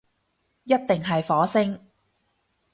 [0.63, 1.79] 一定係火星